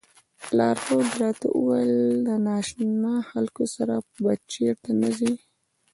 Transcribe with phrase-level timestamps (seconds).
[0.57, 1.91] لارښود راته وویل
[2.25, 5.33] له نا اشنا خلکو سره به چېرته نه ځئ.